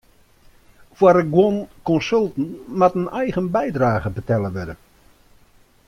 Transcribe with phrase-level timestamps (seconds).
[0.97, 1.55] Foar guon
[1.89, 2.47] konsulten
[2.79, 4.75] moat in eigen bydrage betelle wurde.